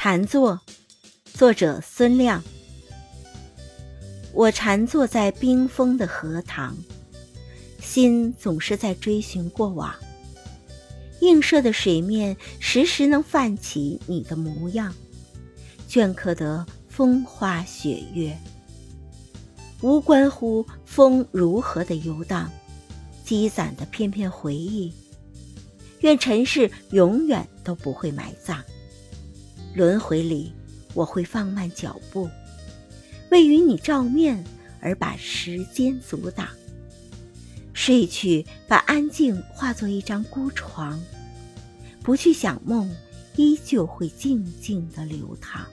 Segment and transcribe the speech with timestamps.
[0.00, 0.60] 禅坐，
[1.24, 2.40] 作者孙亮。
[4.32, 6.78] 我禅坐在冰封的荷塘，
[7.80, 9.92] 心总是在追寻过往。
[11.18, 14.94] 映射的水面时时能泛起你的模样，
[15.88, 18.38] 镌刻得风花雪月。
[19.80, 22.48] 无关乎风如何的游荡，
[23.24, 24.94] 积攒的片片回忆，
[26.02, 28.62] 愿尘世永远都不会埋葬。
[29.74, 30.52] 轮回里，
[30.94, 32.28] 我会放慢脚步，
[33.30, 34.42] 为与你照面
[34.80, 36.48] 而把时间阻挡。
[37.72, 41.00] 睡去，把安静化作一张孤床，
[42.02, 42.92] 不去想梦，
[43.36, 45.64] 依旧会静静的流淌。